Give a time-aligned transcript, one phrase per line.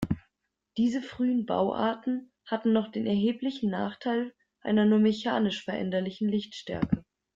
[0.77, 7.05] Diese frühen Bauarten hatten noch den erheblichen Nachteil einer nur mechanisch veränderlichen Lichtstärke.